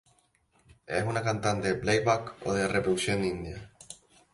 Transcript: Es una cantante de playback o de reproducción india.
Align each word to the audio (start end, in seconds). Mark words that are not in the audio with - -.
Es 0.87 1.03
una 1.05 1.21
cantante 1.21 1.67
de 1.67 1.75
playback 1.75 2.37
o 2.47 2.53
de 2.55 2.67
reproducción 2.67 3.23
india. 3.23 3.69